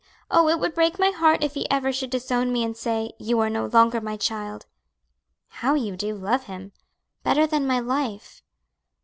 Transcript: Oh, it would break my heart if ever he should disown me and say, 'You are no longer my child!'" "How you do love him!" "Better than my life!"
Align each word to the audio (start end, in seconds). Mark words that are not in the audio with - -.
Oh, 0.31 0.49
it 0.49 0.59
would 0.59 0.73
break 0.73 0.97
my 0.97 1.11
heart 1.11 1.43
if 1.43 1.55
ever 1.69 1.89
he 1.89 1.93
should 1.93 2.09
disown 2.09 2.51
me 2.51 2.63
and 2.63 2.75
say, 2.75 3.11
'You 3.19 3.39
are 3.39 3.51
no 3.51 3.67
longer 3.67 4.01
my 4.01 4.17
child!'" 4.17 4.65
"How 5.61 5.75
you 5.75 5.95
do 5.95 6.15
love 6.15 6.45
him!" 6.45 6.71
"Better 7.21 7.45
than 7.45 7.67
my 7.67 7.79
life!" 7.79 8.41